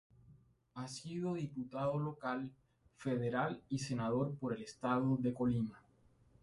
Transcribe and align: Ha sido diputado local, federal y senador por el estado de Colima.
Ha 0.73 0.87
sido 0.87 1.35
diputado 1.35 1.99
local, 1.99 2.49
federal 2.97 3.61
y 3.69 3.77
senador 3.77 4.33
por 4.33 4.55
el 4.55 4.63
estado 4.63 5.15
de 5.17 5.31
Colima. 5.31 5.79